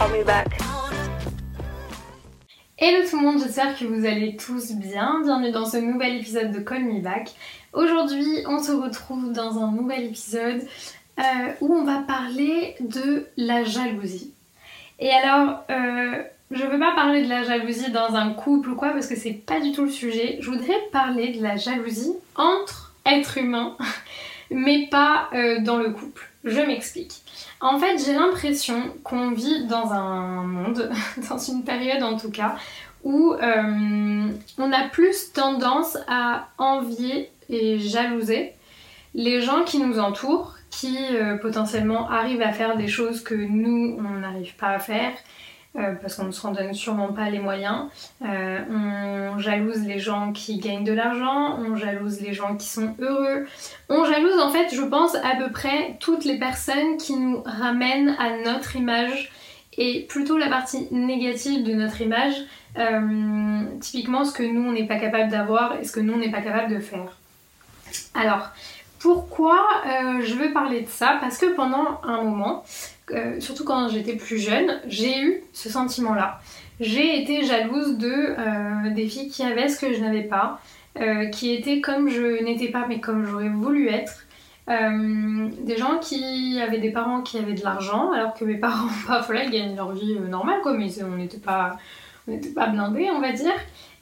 [0.00, 0.48] Call me back.
[2.78, 5.20] Hello tout le monde, j'espère que vous allez tous bien.
[5.22, 7.32] Bienvenue dans ce nouvel épisode de Call Me Back.
[7.74, 10.62] Aujourd'hui, on se retrouve dans un nouvel épisode
[11.18, 11.22] euh,
[11.60, 14.32] où on va parler de la jalousie.
[15.00, 18.92] Et alors, euh, je veux pas parler de la jalousie dans un couple ou quoi
[18.92, 20.38] parce que c'est pas du tout le sujet.
[20.40, 23.76] Je voudrais parler de la jalousie entre êtres humains,
[24.50, 26.30] mais pas euh, dans le couple.
[26.44, 27.22] Je m'explique.
[27.60, 30.90] En fait, j'ai l'impression qu'on vit dans un monde,
[31.30, 32.56] dans une période en tout cas,
[33.04, 38.54] où euh, on a plus tendance à envier et jalouser
[39.14, 43.96] les gens qui nous entourent, qui euh, potentiellement arrivent à faire des choses que nous,
[43.98, 45.12] on n'arrive pas à faire,
[45.76, 47.86] euh, parce qu'on ne se donne sûrement pas les moyens.
[48.24, 52.96] Euh, on jalouse les gens qui gagnent de l'argent, on jalouse les gens qui sont
[52.98, 53.46] heureux.
[53.88, 58.16] On jalouse en fait, je pense, à peu près toutes les personnes qui nous ramènent
[58.18, 59.30] à notre image
[59.78, 62.34] et plutôt la partie négative de notre image,
[62.76, 66.18] euh, typiquement ce que nous on n'est pas capable d'avoir et ce que nous on
[66.18, 67.16] n'est pas capable de faire.
[68.14, 68.48] Alors,
[68.98, 69.66] pourquoi
[70.20, 71.18] je veux parler de ça?
[71.20, 72.64] Parce que pendant un moment,
[73.12, 76.40] euh, surtout quand j'étais plus jeune, j'ai eu ce sentiment-là.
[76.80, 80.60] J'ai été jalouse de euh, des filles qui avaient ce que je n'avais pas,
[80.98, 84.26] euh, qui étaient comme je n'étais pas, mais comme j'aurais voulu être.
[84.68, 89.20] Des gens qui avaient des parents qui avaient de l'argent, alors que mes parents, pas
[89.20, 91.76] voilà, ils gagnent leur vie normale, quoi, mais on n'était pas,
[92.28, 93.54] on pas blindés, on va dire.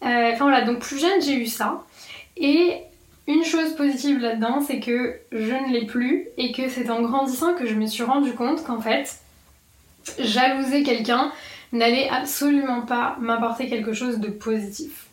[0.03, 1.85] Enfin voilà, donc plus jeune, j'ai eu ça.
[2.37, 2.83] Et
[3.29, 7.55] une chose positive là-dedans, c'est que je ne l'ai plus et que c'est en grandissant
[7.55, 9.19] que je me suis rendu compte qu'en fait,
[10.19, 11.31] jalouser quelqu'un
[11.73, 15.08] n'allait absolument pas m'apporter quelque chose de positif.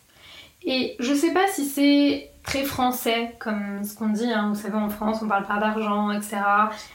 [0.64, 4.50] Et je sais pas si c'est très français, comme ce qu'on dit, hein.
[4.54, 6.36] vous savez en France on parle pas d'argent, etc.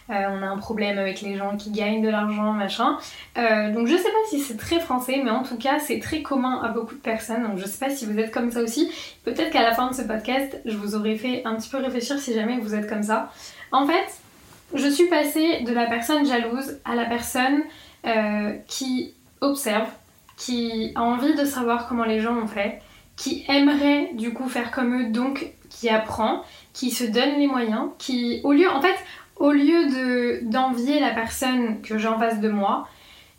[0.09, 2.97] Euh, on a un problème avec les gens qui gagnent de l'argent, machin.
[3.37, 6.21] Euh, donc je sais pas si c'est très français, mais en tout cas c'est très
[6.21, 8.89] commun à beaucoup de personnes, donc je sais pas si vous êtes comme ça aussi.
[9.25, 12.17] Peut-être qu'à la fin de ce podcast, je vous aurais fait un petit peu réfléchir
[12.17, 13.29] si jamais vous êtes comme ça.
[13.73, 14.21] En fait,
[14.73, 17.61] je suis passée de la personne jalouse à la personne
[18.07, 19.89] euh, qui observe,
[20.37, 22.81] qui a envie de savoir comment les gens ont fait,
[23.21, 26.41] qui aimerait du coup faire comme eux, donc qui apprend,
[26.73, 28.95] qui se donne les moyens, qui au lieu, en fait,
[29.35, 32.87] au lieu de d'envier la personne que j'ai en face de moi,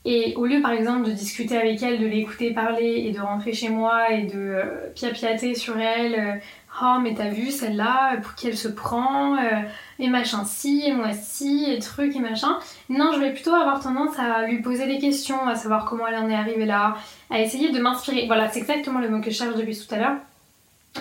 [0.04, 3.53] et au lieu par exemple de discuter avec elle, de l'écouter parler et de rentrer
[3.53, 6.34] chez moi et de euh, piapiater sur elle, euh,
[6.81, 9.62] oh mais t'as vu celle-là, pour qui elle se prend, euh,
[9.99, 12.59] et machin si, et moi si, et truc et machin.
[12.88, 16.16] Non, je vais plutôt avoir tendance à lui poser des questions, à savoir comment elle
[16.16, 16.97] en est arrivée là,
[17.31, 18.27] à essayer de m'inspirer.
[18.27, 20.16] Voilà, c'est exactement le mot que je cherche depuis tout à l'heure.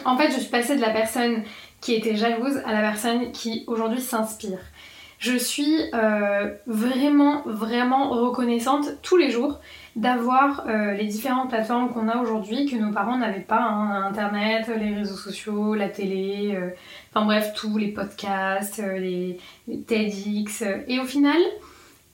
[0.06, 1.44] En fait, je suis passée de la personne
[1.82, 4.60] qui était jalouse à la personne qui aujourd'hui s'inspire.
[5.22, 9.60] Je suis euh, vraiment, vraiment reconnaissante tous les jours
[9.96, 13.62] d'avoir euh, les différentes plateformes qu'on a aujourd'hui que nos parents n'avaient pas.
[13.62, 14.04] hein.
[14.08, 16.72] Internet, les réseaux sociaux, la télé, euh,
[17.14, 19.38] enfin bref, tous les podcasts, les,
[19.68, 20.64] les TEDx.
[20.88, 21.40] Et au final,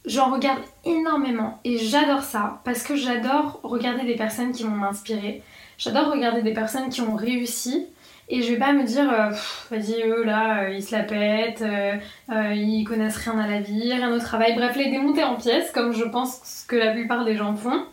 [0.05, 5.43] j'en regarde énormément et j'adore ça parce que j'adore regarder des personnes qui vont m'inspirer.
[5.77, 7.87] J'adore regarder des personnes qui ont réussi
[8.29, 9.31] et je vais pas me dire euh,
[9.71, 13.93] vas-y eux là euh, ils se la pètent, euh, ils connaissent rien à la vie,
[13.93, 17.35] rien au travail, bref les démonter en pièces comme je pense que la plupart des
[17.35, 17.85] gens font.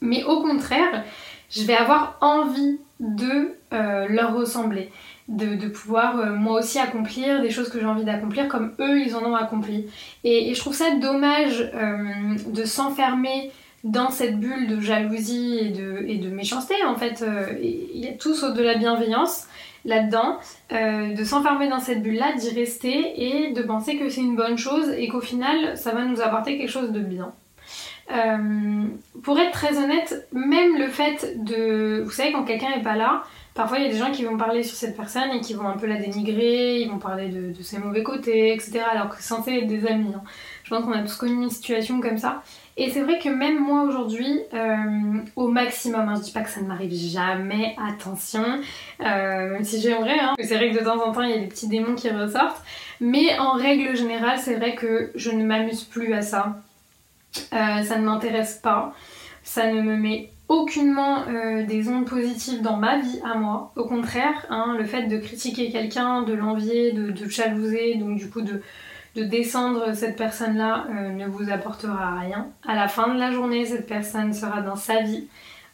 [0.00, 1.04] Mais au contraire,
[1.50, 4.92] je vais avoir envie de leur ressembler,
[5.26, 9.24] de, pouvoir moi aussi accomplir des choses que j'ai envie d'accomplir comme eux ils en
[9.24, 9.86] ont accompli.
[10.22, 11.68] Et, je trouve ça dommage
[12.46, 13.50] de s'enfermer
[13.84, 17.22] dans cette bulle de jalousie et de, et de méchanceté en fait.
[17.22, 19.46] euh, Il y a tous de la bienveillance
[19.84, 20.38] là-dedans,
[20.72, 24.56] euh, de s'enfermer dans cette bulle-là, d'y rester et de penser que c'est une bonne
[24.56, 27.32] chose et qu'au final ça va nous apporter quelque chose de bien.
[28.12, 28.84] Euh,
[29.22, 32.02] pour être très honnête, même le fait de...
[32.04, 33.22] Vous savez, quand quelqu'un est pas là,
[33.54, 35.66] parfois il y a des gens qui vont parler sur cette personne et qui vont
[35.66, 38.80] un peu la dénigrer, ils vont parler de, de ses mauvais côtés, etc.
[38.90, 40.12] Alors que c'est censé être des amis.
[40.14, 40.22] hein.
[40.64, 42.42] Je pense qu'on a tous connu une situation comme ça.
[42.76, 44.76] Et c'est vrai que même moi aujourd'hui, euh,
[45.36, 48.44] au maximum, hein, je dis pas que ça ne m'arrive jamais, attention,
[49.00, 51.38] euh, même si j'aimerais, hein, c'est vrai que de temps en temps il y a
[51.38, 52.62] des petits démons qui ressortent,
[53.00, 56.60] mais en règle générale, c'est vrai que je ne m'amuse plus à ça.
[57.52, 58.94] Euh, ça ne m'intéresse pas,
[59.42, 61.24] ça ne me met aucunement
[61.66, 63.72] des ondes positives dans ma vie à moi.
[63.74, 68.28] Au contraire, hein, le fait de critiquer quelqu'un, de l'envier, de, de jalouser, donc du
[68.28, 68.60] coup de
[69.14, 72.48] de descendre cette personne-là euh, ne vous apportera rien.
[72.66, 75.26] À la fin de la journée, cette personne sera dans sa vie,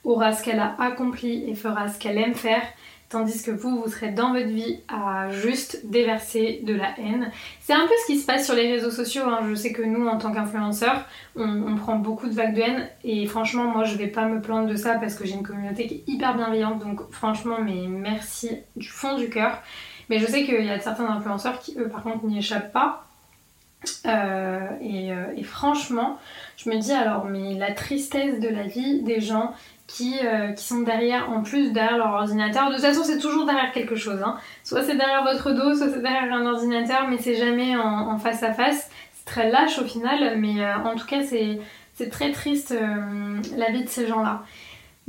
[0.05, 2.63] aura ce qu'elle a accompli et fera ce qu'elle aime faire,
[3.09, 7.31] tandis que vous, vous serez dans votre vie à juste déverser de la haine.
[7.61, 9.23] C'est un peu ce qui se passe sur les réseaux sociaux.
[9.27, 9.41] Hein.
[9.49, 11.07] Je sais que nous, en tant qu'influenceurs,
[11.37, 14.69] on, prend beaucoup de vagues de haine et franchement, moi, je vais pas me plaindre
[14.69, 16.81] de ça parce que j'ai une communauté qui est hyper bienveillante.
[16.81, 19.63] Donc, franchement, mais merci du fond du cœur.
[20.11, 23.08] Mais je sais qu'il y a certains influenceurs qui, eux, par contre, n'y échappent pas.
[24.07, 26.19] Euh, euh, et, franchement,
[26.57, 29.55] je me dis alors, mais la tristesse de la vie des gens
[29.87, 32.69] qui, euh, qui sont derrière, en plus derrière leur ordinateur.
[32.69, 34.21] De toute façon, c'est toujours derrière quelque chose.
[34.23, 34.37] Hein.
[34.65, 38.43] Soit c'est derrière votre dos, soit c'est derrière un ordinateur, mais c'est jamais en, face
[38.43, 38.91] à face.
[39.15, 42.75] C'est très lâche au final, mais en tout cas, c'est très triste
[43.57, 44.43] la vie de ces gens-là.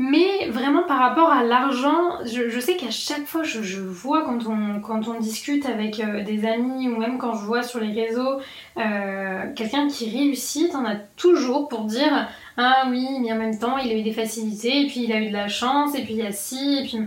[0.02, 5.20] Mais vraiment par rapport à l'argent, je, sais qu'à chaque fois je, vois quand on,
[5.20, 8.40] discute avec euh, des amis ou même quand je vois sur les réseaux
[8.78, 13.78] euh, quelqu'un qui réussit, on a toujours pour dire ah oui mais en même temps
[13.78, 16.14] il a eu des facilités et puis il a eu de la chance et puis
[16.14, 17.00] il y a ci et puis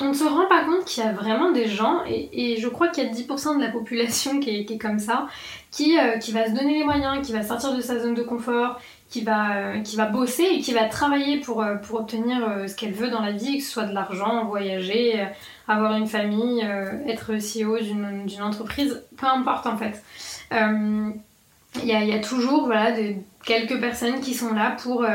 [0.00, 2.88] on ne se rend pas compte qu'il y a vraiment des gens, et, je crois
[2.88, 5.26] qu'il y a 10% de la population qui est, comme ça,
[5.70, 8.22] qui, euh, qui va se donner les moyens, qui va sortir de sa zone de
[8.22, 8.80] confort,
[9.12, 12.74] qui va, euh, qui va bosser et qui va travailler pour, euh, pour obtenir ce
[12.74, 15.28] qu'elle veut dans la vie, que ce soit de l'argent, voyager,
[15.68, 16.66] avoir une famille,
[17.06, 20.02] être CEO d'une entreprise, peu importe en fait.
[20.50, 22.92] Il y, a, y, a, toujours voilà,
[23.44, 25.06] quelques personnes qui sont là pour,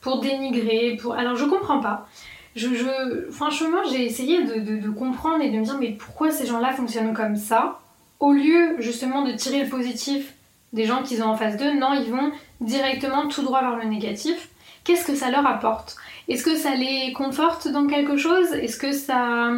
[0.00, 1.14] pour dénigrer, pour...
[1.14, 2.08] Alors je comprends pas
[2.56, 7.14] je, franchement, j'ai essayé de, comprendre et de me dire mais pourquoi ces gens-là fonctionnent
[7.14, 7.78] comme ça
[8.18, 10.34] Au lieu justement de tirer le positif
[10.72, 13.84] des gens qu'ils ont en face d'eux, non, ils vont directement tout droit vers le
[13.84, 14.48] négatif.
[14.84, 15.96] Qu'est-ce que ça leur apporte?
[16.28, 18.52] Est-ce que ça les conforte dans quelque chose?
[18.52, 19.50] Est-ce que ça...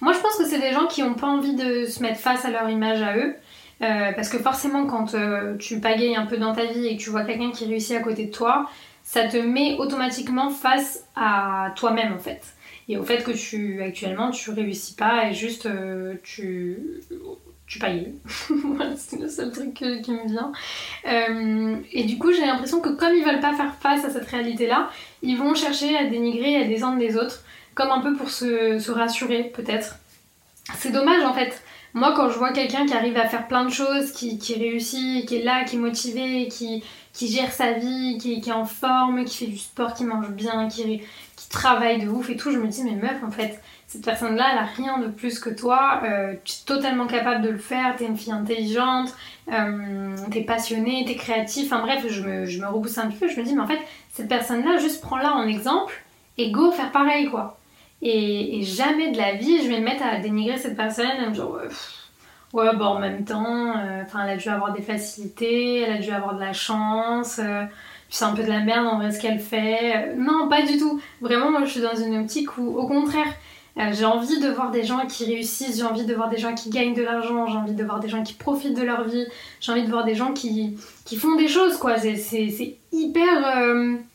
[0.00, 2.44] Moi je pense que c'est des gens qui n'ont pas envie de se mettre face
[2.44, 3.34] à leur image à eux.
[3.82, 7.02] Euh, parce que forcément quand euh, tu pagayes un peu dans ta vie et que
[7.02, 8.70] tu vois quelqu'un qui réussit à côté de toi,
[9.02, 12.54] ça te met automatiquement face à toi-même en fait.
[12.88, 16.78] Et au fait que tu actuellement tu réussis pas et juste euh, tu
[17.74, 18.14] tu payes.
[18.96, 20.52] c'est le seul truc qui me vient.
[21.06, 24.26] Euh, et du coup, j'ai l'impression que comme ils veulent pas faire face à cette
[24.26, 24.90] réalité-là,
[25.22, 27.42] ils vont chercher à dénigrer et à descendre des autres,
[27.74, 29.96] comme un peu pour se, se rassurer, peut-être.
[30.78, 31.62] C'est dommage en fait.
[31.92, 35.26] Moi, quand je vois quelqu'un qui arrive à faire plein de choses, qui, qui réussit,
[35.28, 36.82] qui est là, qui est motivé, qui,
[37.12, 40.68] qui gère sa vie, qui, est en forme, qui fait du sport, qui mange bien,
[40.68, 41.02] qui,
[41.36, 43.60] qui travaille de ouf et tout, je me dis, mais meuf, en fait,
[43.94, 47.50] cette personne-là, elle a rien de plus que toi, euh, tu es totalement capable de
[47.50, 49.14] le faire, t'es une fille intelligente,
[49.52, 53.38] euh, t'es passionnée, t'es créatif, enfin bref, je me, je me repousse un peu, je
[53.38, 53.78] me dis, mais en fait,
[54.12, 56.02] cette personne-là, juste prends-la en exemple
[56.38, 57.56] et go faire pareil, quoi.
[58.02, 61.32] Et, jamais de la vie, je vais me mettre à dénigrer cette personne, à me
[61.32, 61.68] dire, ouais,
[62.52, 65.98] Ouais, bon, en même temps, euh, enfin, elle a dû avoir des facilités, elle a
[65.98, 67.62] dû avoir de la chance, euh,
[68.08, 70.16] c'est un peu de la merde en vrai ce qu'elle fait.
[70.16, 71.00] non, pas du tout.
[71.20, 73.32] Vraiment, moi je suis dans une optique où, au contraire,
[73.78, 76.54] euh, j'ai envie de voir des gens qui réussissent, j'ai envie de voir des gens
[76.54, 79.26] qui gagnent de l'argent, j'ai envie de voir des gens qui profitent de leur vie,
[79.60, 81.96] j'ai envie de voir des gens qui, qui font des choses, quoi.
[81.98, 84.06] C'est hyper.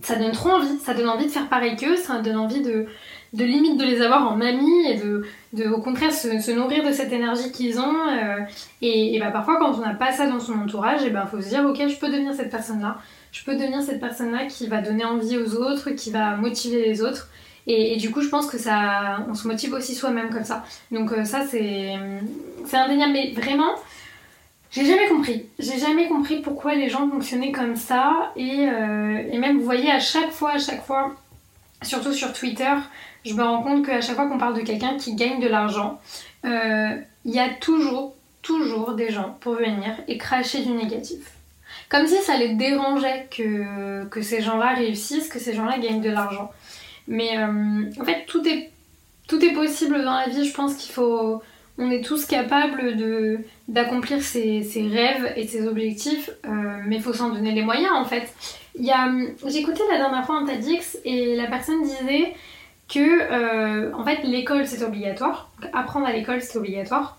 [0.00, 2.86] ça donne trop envie, ça donne envie de faire pareil qu'eux, ça donne envie de,
[3.32, 5.22] de limite de les avoir en mamie et de,
[5.54, 8.08] de au contraire se, nourrir de cette énergie qu'ils ont.
[8.08, 8.40] Euh,
[8.82, 11.48] et, bah, parfois, quand on n'a pas ça dans son entourage, et ben faut se
[11.48, 12.98] dire ok, je peux devenir cette personne-là.
[13.32, 17.02] Je peux devenir cette personne-là qui va donner envie aux autres, qui va motiver les
[17.02, 17.28] autres.
[17.66, 20.64] Et, du coup, je pense que ça, on se motive aussi soi-même comme ça.
[20.90, 21.94] Donc euh, ça, c'est,
[22.66, 23.12] c'est indéniable.
[23.12, 23.74] Mais vraiment,
[24.70, 25.46] j'ai jamais compris.
[25.58, 28.32] J'ai jamais compris pourquoi les gens fonctionnaient comme ça.
[28.36, 31.14] Et, euh, et même, vous voyez, à chaque fois, à chaque fois,
[31.82, 32.74] surtout sur Twitter,
[33.24, 36.00] je me rends compte qu'à chaque fois qu'on parle de quelqu'un qui gagne de l'argent,
[36.44, 41.32] euh, il y a toujours, toujours des gens pour venir et cracher du négatif.
[41.88, 46.10] Comme si ça les dérangeait que, que ces gens-là réussissent, que ces gens-là gagnent de
[46.10, 46.50] l'argent.
[47.08, 48.70] Mais euh, en fait, tout est,
[49.28, 50.48] tout est possible dans la vie.
[50.48, 51.42] Je pense qu'il faut.
[51.78, 54.60] On est tous capables de, d'accomplir ses,
[54.92, 56.50] rêves et ses objectifs, euh,
[56.86, 58.32] mais il faut s'en donner les moyens en fait.
[58.78, 62.34] J'ai écouté la dernière fois un TEDx et la personne disait
[62.92, 67.16] que euh, en fait l'école c'est obligatoire, apprendre à l'école c'est obligatoire,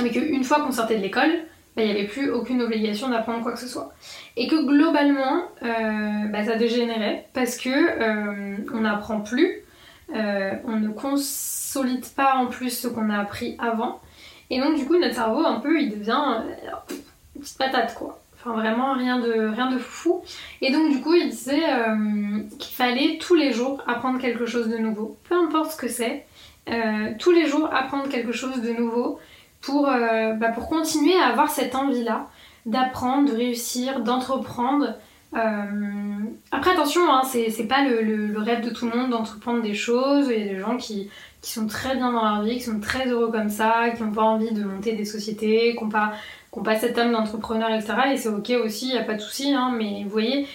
[0.00, 1.44] mais qu'une fois qu'on sortait de l'école,
[1.82, 3.92] il n'y avait plus aucune obligation d'apprendre quoi que ce soit.
[4.36, 9.62] Et que globalement, euh, bah, ça dégénérait parce que euh, on n'apprend plus,
[10.14, 14.00] euh, on ne consolide pas en plus ce qu'on a appris avant.
[14.50, 16.42] Et donc du coup notre cerveau un peu il devient
[17.34, 18.18] une petite patate quoi.
[18.34, 20.22] Enfin vraiment rien de, rien de fou.
[20.62, 21.64] Et donc du coup il disait
[22.58, 25.18] qu'il fallait tous les jours apprendre quelque chose de nouveau.
[25.28, 26.24] Peu importe ce que c'est,
[27.18, 29.18] tous les jours apprendre quelque chose de nouveau
[29.60, 32.28] pour, euh, bah, pour continuer à avoir cette envie-là
[32.66, 34.94] d'apprendre, de réussir, d'entreprendre.
[35.34, 35.64] Euh,
[36.50, 40.28] après attention, hein, c'est pas le, le, rêve de tout le monde d'entreprendre des choses.
[40.30, 41.10] Il y a des gens qui,
[41.40, 44.12] qui, sont très bien dans leur vie, qui sont très heureux comme ça, qui n'ont
[44.12, 46.12] pas envie de monter des sociétés, qui n'ont pas,
[46.64, 47.94] pas cette âme d'entrepreneur, etc.
[48.12, 49.52] Et c'est ok aussi, il n'y a pas de souci.
[49.52, 50.46] Hein, mais vous voyez,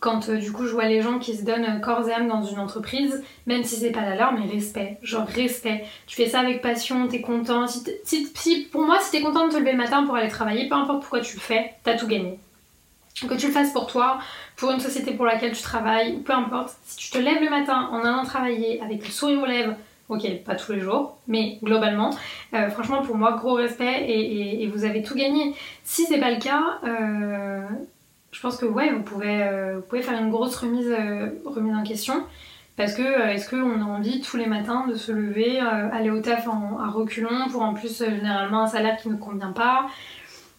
[0.00, 2.42] quand euh, du coup je vois les gens qui se donnent corps et âme dans
[2.42, 5.84] une entreprise, même si c'est pas la leur, mais respect, genre respect.
[6.06, 7.66] Tu fais ça avec passion, t'es content.
[7.66, 10.74] Si, pour moi, si t'es content de te lever le matin pour aller travailler, peu
[10.74, 12.38] importe pourquoi tu le fais, t'as tout gagné.
[13.28, 14.20] Que tu le fasses pour toi,
[14.54, 17.50] pour une société pour laquelle tu travailles, ou peu importe, si tu te lèves le
[17.50, 19.74] matin en allant travailler avec le sourire aux lèvres,
[20.08, 22.10] ok, pas tous les jours, mais globalement,
[22.54, 25.54] euh, franchement pour moi, gros respect et, vous avez tout gagné.
[25.82, 27.66] Si c'est pas le cas, euh,
[28.32, 30.94] je pense que ouais, vous pouvez, euh, vous pouvez faire une grosse remise,
[31.44, 32.24] remise en question.
[32.76, 36.46] Parce que est-ce qu'on a envie tous les matins de se lever, aller au taf
[36.46, 39.88] en, à reculons pour en plus généralement un salaire qui ne convient pas?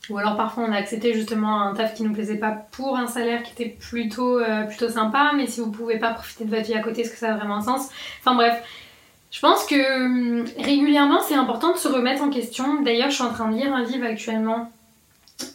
[0.09, 3.07] Ou alors parfois on a accepté justement un taf qui nous plaisait pas pour un
[3.07, 6.73] salaire qui était plutôt, plutôt sympa, mais si vous pouvez pas profiter de votre vie
[6.73, 7.89] à côté, est-ce que ça a vraiment un sens?
[8.19, 8.61] Enfin bref,
[9.31, 12.81] je pense que hum, régulièrement c'est important de se remettre en question.
[12.81, 14.71] D'ailleurs je suis en train de lire un livre actuellement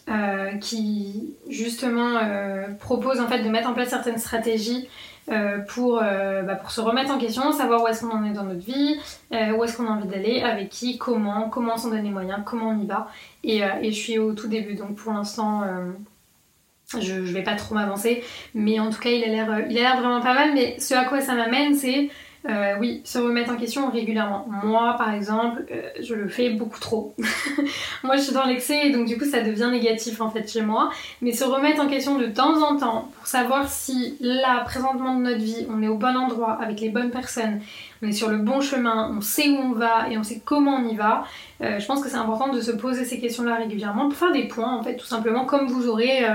[0.07, 4.87] euh, qui justement euh, propose en fait de mettre en place certaines stratégies
[5.31, 8.43] euh, pour, bah, pour se remettre en question, savoir où est-ce qu'on en est dans
[8.43, 8.99] notre vie,
[9.31, 12.69] où est-ce qu'on a envie d'aller, avec qui, comment, comment s'en donner les moyens, comment
[12.69, 13.09] on y va.
[13.43, 15.63] Et, et, je suis au tout début, donc pour l'instant,
[16.93, 20.35] je, je vais pas trop m'avancer, mais en tout cas, il a l'air vraiment pas
[20.35, 20.53] mal.
[20.53, 22.09] Mais ce à quoi ça m'amène, c'est
[22.47, 24.45] euh, oui, se remettre en question régulièrement.
[24.63, 27.15] Moi, par exemple, euh, je le fais beaucoup trop.
[28.03, 30.91] moi, je suis dans l'excès donc du coup, ça devient négatif en fait chez moi.
[31.21, 35.23] Mais se remettre en question de temps en temps pour savoir si là, présentement de
[35.23, 37.61] notre vie, on est au bon endroit avec les bonnes personnes,
[38.03, 40.75] on est sur le bon chemin, on sait où on va et on sait comment
[40.75, 41.23] on y va.
[41.61, 44.47] Euh, je pense que c'est important de se poser ces questions-là régulièrement pour faire des
[44.47, 46.25] points en fait, tout simplement comme vous aurez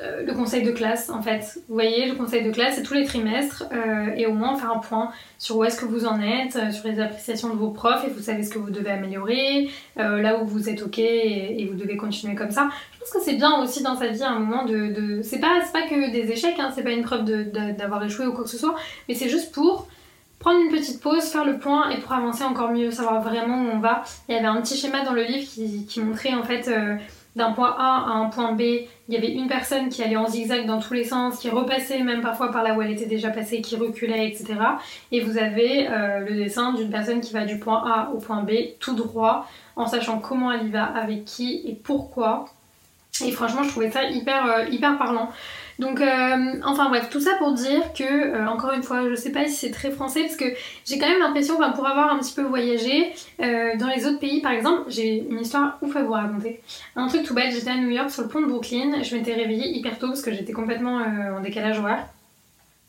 [0.00, 1.58] euh, le conseil de classe en fait.
[1.68, 4.72] Vous voyez, le conseil de classe c'est tous les trimestres euh, et au moins faire
[4.72, 7.70] un point sur où est-ce que vous en êtes, euh, sur les appréciations de vos
[7.70, 11.68] profs et vous savez ce que vous devez améliorer, là où vous êtes ok et,
[11.70, 12.68] vous devez continuer comme ça.
[12.92, 15.20] Je pense que c'est bien aussi dans sa vie un moment de.
[15.22, 18.44] C'est pas, pas que des échecs, hein, c'est pas une preuve d'avoir échoué ou quoi
[18.44, 18.74] que ce soit,
[19.08, 19.88] mais c'est juste pour
[20.38, 23.76] prendre une petite pause, faire le point et pour avancer encore mieux, savoir vraiment où
[23.76, 24.02] on va.
[24.28, 25.48] Il y avait un petit schéma dans le livre
[25.88, 26.68] qui montrait en fait
[27.36, 30.28] d'un point A à un point B, il y avait une personne qui allait en
[30.28, 33.30] zigzag dans tous les sens, qui repassait même parfois par là où elle était déjà
[33.30, 34.54] passée, qui reculait, etc.
[35.12, 38.42] Et vous avez euh, le dessin d'une personne qui va du point A au point
[38.42, 42.46] B tout droit, en sachant comment elle y va, avec qui et pourquoi.
[43.22, 45.30] Et franchement, je trouvais ça hyper, euh, hyper parlant.
[45.78, 49.30] Donc, euh, enfin bref, tout ça pour dire que, euh, encore une fois, je sais
[49.30, 50.44] pas si c'est très français parce que
[50.84, 54.40] j'ai quand même l'impression, enfin, pour avoir un petit peu voyagé dans les autres pays,
[54.40, 56.60] par exemple, j'ai une histoire ouf à vous raconter.
[56.96, 59.34] Un truc tout bête, j'étais à New York sur le pont de Brooklyn, je m'étais
[59.34, 60.98] réveillée hyper tôt parce que j'étais complètement
[61.36, 62.06] en décalage horaire.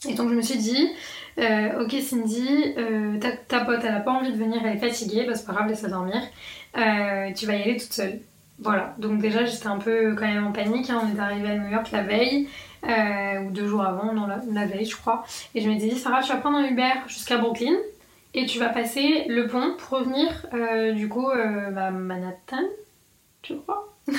[0.07, 0.89] Et donc je me suis dit,
[1.37, 2.75] ok Cindy,
[3.19, 5.53] ta, ta, pote elle a pas envie de venir, elle est fatiguée, bah c'est pas
[5.53, 6.21] grave, laisse-la dormir.
[6.73, 8.19] tu vas y aller toute seule.
[8.59, 11.01] Voilà, donc déjà j'étais un peu quand même en panique, hein.
[11.03, 12.47] on est arrivé à New York la veille,
[12.87, 15.25] euh, ou deux jours avant, non, la, veille, je crois.
[15.53, 17.75] Et je m'étais dit, Sarah, tu vas prendre un Uber jusqu'à Brooklyn
[18.33, 22.63] et tu vas passer le pont pour revenir, euh, du coup, euh, bah, Manhattan,
[23.43, 23.91] je crois.
[24.07, 24.13] je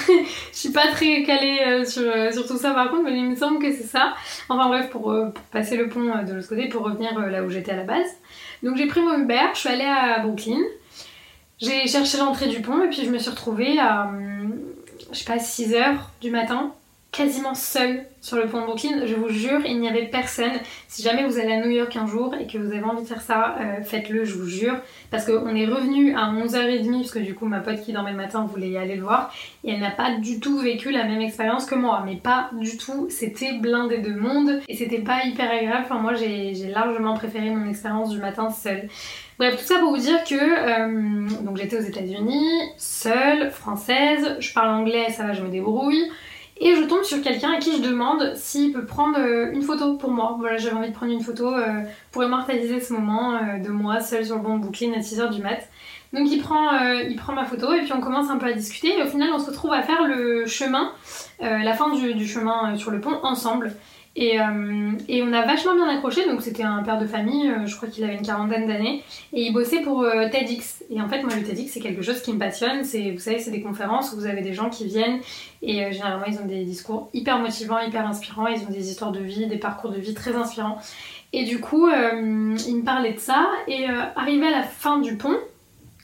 [0.52, 3.72] suis pas très calée sur, sur, tout ça par contre, mais il me semble que
[3.72, 4.14] c'est ça.
[4.48, 5.14] Enfin bref, pour,
[5.52, 8.10] passer le pont de l'autre côté, pour revenir là où j'étais à la base.
[8.64, 10.60] Donc j'ai pris mon Uber, je suis allée à Brooklyn.
[11.58, 14.54] J'ai cherché l'entrée du pont et puis je me suis retrouvée à, hum,
[15.10, 16.74] je sais pas, 6h du matin
[17.16, 19.06] quasiment seule sur le pont de Brooklyn.
[19.06, 20.52] Je vous jure, il n'y avait personne.
[20.86, 23.08] Si jamais vous allez à New York un jour et que vous avez envie de
[23.08, 24.76] faire ça, euh, faites-le, je vous jure.
[25.10, 28.18] Parce qu'on est revenu à 11h30, parce que du coup, ma pote qui dormait le
[28.18, 29.32] matin voulait y aller le voir.
[29.64, 32.02] Et elle n'a pas du tout vécu la même expérience que moi.
[32.04, 33.06] Mais pas du tout.
[33.08, 35.84] C'était blindé de monde et c'était pas hyper agréable.
[35.84, 38.88] Enfin, moi, j'ai largement préféré mon expérience du matin seule.
[39.38, 44.52] Bref, tout ça pour vous dire que euh, donc j'étais aux États-Unis, seule, française, je
[44.54, 46.10] parle anglais, ça va, je me débrouille.
[46.58, 49.98] Et je tombe sur quelqu'un à qui je demande s'il peut prendre euh, une photo
[49.98, 50.36] pour moi.
[50.38, 54.24] Voilà, j'avais envie de prendre une photo euh, pour immortaliser ce moment de moi seule
[54.24, 55.68] sur le banc de à 6h du mat.
[56.14, 56.70] Donc il prend,
[57.06, 58.96] il prend ma photo et puis on commence un peu à discuter.
[58.96, 60.92] Et au final, on se retrouve à faire le chemin,
[61.40, 63.74] la fin du, chemin sur le pont ensemble.
[64.18, 67.66] Et, euh, et on a vachement bien accroché, donc c'était un père de famille, euh,
[67.66, 69.02] je crois qu'il avait une quarantaine d'années,
[69.34, 70.84] et il bossait pour euh, TEDx.
[70.88, 72.82] Et en fait, moi, le TEDx, c'est quelque chose qui me passionne.
[72.82, 75.20] C'est, vous savez, c'est des conférences où vous avez des gens qui viennent,
[75.60, 79.20] et généralement, ils ont des discours hyper motivants, hyper inspirants, ils ont des histoires de
[79.20, 80.78] vie, des parcours de vie très inspirants.
[81.34, 83.84] Et du coup, il me parlait de ça, et
[84.16, 85.36] arrivé à la fin du pont,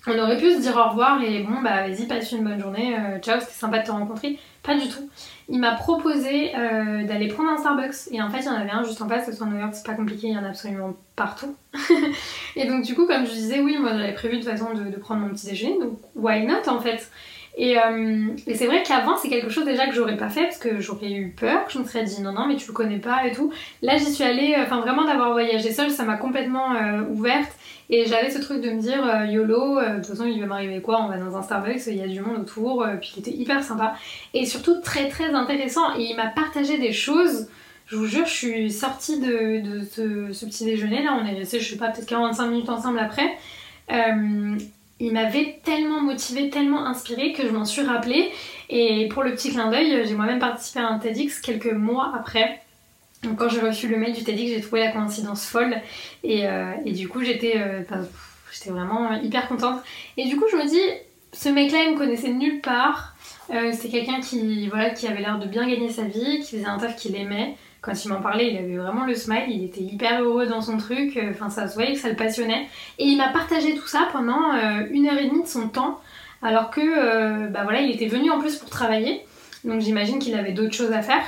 [0.07, 2.97] on aurait pu se dire au revoir et bon bah vas-y passe une bonne journée,
[3.21, 4.37] ciao c'était sympa de te rencontrer.
[4.63, 5.09] Pas du tout.
[5.53, 8.71] Il m'a proposé euh, d'aller prendre un Starbucks et en fait il y en avait
[8.71, 10.95] un juste en face qu'en New York c'est pas compliqué, il y en a absolument
[11.15, 11.55] partout.
[12.57, 15.21] et donc du coup comme je disais oui moi j'avais prévu de façon de, prendre
[15.21, 17.07] mon petit déjeuner donc why not en fait?
[17.59, 20.57] Et, euh, et c'est vrai qu'avant c'est quelque chose déjà que j'aurais pas fait parce
[20.57, 23.27] que j'aurais eu peur, je me serais dit non non mais tu le connais pas
[23.27, 23.53] et tout.
[23.83, 26.71] Là j'y suis allée, euh, enfin vraiment d'avoir voyagé seule ça m'a complètement
[27.11, 27.53] ouverte
[27.91, 30.47] et j'avais ce truc de me dire euh, YOLO, euh, de toute façon il va
[30.47, 33.13] m'arriver quoi, on va dans un Starbucks, il y a du monde autour, euh, puis
[33.17, 33.95] il était hyper sympa.
[34.35, 37.49] Et surtout très très intéressant et il m'a partagé des choses,
[37.87, 41.35] je vous jure je suis sortie de, de ce, ce petit déjeuner là, on est
[41.35, 43.37] resté je sais pas peut-être 45 minutes ensemble après.
[43.91, 44.57] Euh,
[45.03, 48.31] il m'avait tellement motivée, tellement inspirée que je m'en suis rappelée.
[48.71, 52.62] Et pour le petit clin d'œil, j'ai moi-même participé à un TEDx quelques mois après.
[53.23, 55.77] Donc quand j'ai reçu le mail du TEDx, j'ai trouvé la coïncidence folle.
[56.25, 57.83] Et, euh, du coup, j'étais euh,
[58.67, 59.81] vraiment hyper contente.
[60.17, 60.81] Et du coup, je me dis,
[61.33, 63.15] ce mec-là, il me connaissait nulle part.
[63.51, 66.67] Euh, C'était quelqu'un qui, voilà, qui avait l'air de bien gagner sa vie, qui faisait
[66.67, 67.57] un taf qu'il aimait.
[67.81, 70.77] Quand il m'en parlait, il avait vraiment le smile, il était hyper heureux dans son
[70.77, 72.69] truc, euh, enfin ça se voyait que ça le passionnait.
[73.01, 76.01] Et il m'a partagé tout ça pendant euh, une heure et demie de son temps,
[76.43, 79.23] alors que bah voilà, il était venu en plus pour travailler,
[79.65, 81.25] donc j'imagine qu'il avait d'autres choses à faire.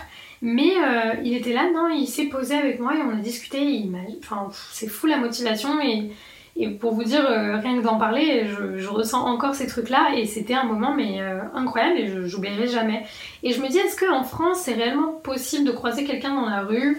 [0.47, 3.77] Mais euh, il était là, non, il s'est posé avec moi et on a discuté.
[3.77, 6.11] et enfin, c'est fou la motivation et,
[6.57, 8.47] et pour vous dire, euh, rien que d'en parler,
[8.77, 13.07] je, ressens encore ces trucs-là et c'était un moment mais euh, incroyable et j'oublierai jamais.
[13.43, 16.61] Et je me dis, est-ce qu'en France, c'est réellement possible de croiser quelqu'un dans la
[16.61, 16.99] rue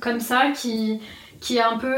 [0.00, 0.98] comme ça qui
[1.58, 1.94] a un peu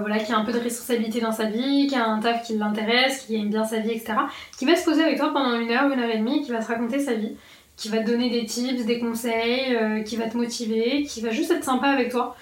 [0.00, 2.56] voilà qui a un peu de responsabilité dans sa vie, qui a un taf qui
[2.56, 4.14] l'intéresse, qui aime bien sa vie, etc.
[4.56, 6.60] Qui va se poser avec toi pendant une heure, une heure et demie, qui va
[6.60, 7.36] te raconter sa vie,
[7.76, 11.30] qui va te donner des tips, des conseils, euh, qui va te motiver, qui va
[11.30, 12.36] juste être sympa avec toi.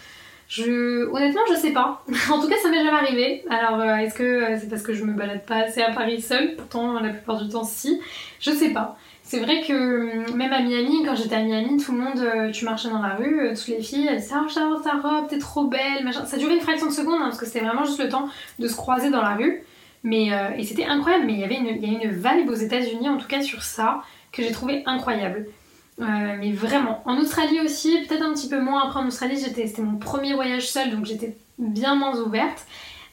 [0.47, 2.05] Je honnêtement je sais pas.
[2.31, 3.45] en tout cas ça m'est jamais arrivé.
[3.51, 6.21] Alors euh, est-ce que euh, c'est parce que je me balade pas assez à Paris
[6.21, 6.55] seule?
[6.57, 8.01] Pourtant la plupart du temps si.
[8.41, 8.97] Je sais pas.
[9.23, 12.91] C'est vrai que même à Miami, quand j'étais à Miami, tout le monde, tu marchais
[12.91, 16.05] dans la rue, toutes les filles, elles disaient Ah, j'adore ta robe, t'es trop belle,
[16.05, 16.27] machin.
[16.27, 18.69] Ça durait une fraction de seconde hein, parce que c'était vraiment juste le temps de
[18.69, 19.65] se croiser dans la rue.
[20.03, 23.09] Mais, et c'était incroyable, mais il y avait une, y a une vibe aux États-Unis,
[23.09, 24.03] en tout cas sur ça,
[24.35, 25.47] que j'ai trouvé incroyable.
[26.01, 26.05] Euh,
[26.39, 27.03] mais vraiment.
[27.05, 28.85] En Australie aussi, peut-être un petit peu moins.
[28.85, 32.67] Après, en Australie, c'était mon premier voyage seul, donc j'étais bien moins ouverte.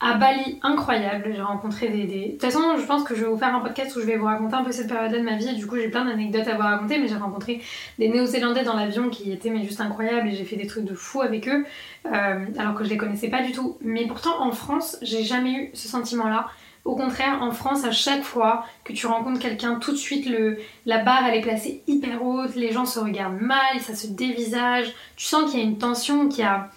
[0.04, 1.32] À Bali, incroyable.
[1.36, 2.06] J'ai rencontré des.
[2.08, 4.18] De toute façon, je pense que je vais vous faire un podcast où je vais
[4.18, 5.50] vous raconter un peu cette période-là de ma vie.
[5.50, 7.62] Et du coup, j'ai plein d'anecdotes à vous raconter, mais j'ai rencontré
[8.00, 10.96] des Néo-Zélandais dans l'avion qui étaient mais juste incroyables et j'ai fait des trucs de
[10.96, 11.66] fou avec eux,
[12.08, 13.78] euh, alors que je les connaissais pas du tout.
[13.82, 16.48] Mais pourtant, en France, j'ai jamais eu ce sentiment-là.
[16.84, 20.58] Au contraire, en France, à chaque fois que tu rencontres quelqu'un, tout de suite, le,
[20.86, 24.92] la barre, elle est placée hyper haute, les gens se regardent mal, ça se dévisage,
[25.16, 26.70] tu sens qu'il y a une tension, qu'il y a...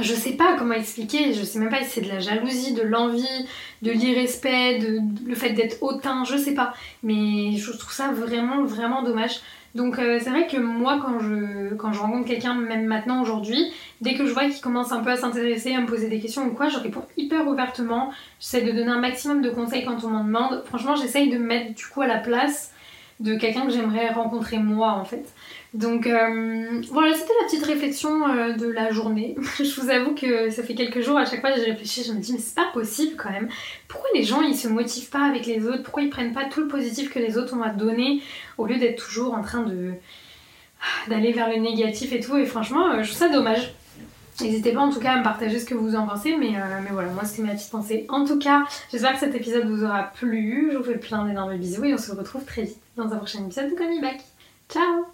[0.00, 2.82] Je sais pas comment expliquer, je sais même pas si c'est de la jalousie, de
[2.82, 3.46] l'envie,
[3.82, 6.74] de l'irrespect, de, le fait d'être hautain, je sais pas.
[7.04, 9.40] Mais je trouve ça vraiment, vraiment dommage.
[9.74, 13.72] Donc euh, c'est vrai que moi, quand je, quand je rencontre quelqu'un, même maintenant, aujourd'hui,
[14.00, 16.46] dès que je vois qu'il commence un peu à s'intéresser, à me poser des questions
[16.46, 18.12] ou quoi, je réponds hyper ouvertement.
[18.38, 20.62] J'essaie de donner un maximum de conseils quand on m'en demande.
[20.66, 22.72] Franchement, j'essaye de me mettre du coup à la place
[23.18, 25.33] de quelqu'un que j'aimerais rencontrer moi en fait.
[25.74, 29.34] Donc euh, voilà, c'était la petite réflexion euh, de la journée.
[29.58, 32.20] je vous avoue que ça fait quelques jours, à chaque fois j'ai réfléchi, je me
[32.20, 33.48] dis mais c'est pas possible quand même.
[33.88, 35.82] Pourquoi les gens ils se motivent pas avec les autres?
[35.82, 38.22] Pourquoi ils prennent pas tout le positif que les autres ont à donner
[38.56, 39.94] au lieu d'être toujours en train de
[41.08, 42.36] d'aller vers le négatif et tout?
[42.36, 43.74] Et franchement, euh, je trouve ça dommage.
[44.40, 46.90] N'hésitez pas en tout cas à me partager ce que vous en pensez, mais, mais
[46.90, 48.04] voilà, moi c'était ma petite pensée.
[48.08, 50.70] En tout cas, j'espère que cet épisode vous aura plu.
[50.72, 53.44] Je vous fais plein d'énormes bisous et on se retrouve très vite dans un prochain
[53.44, 54.22] épisode de Me Back.
[54.68, 55.13] Ciao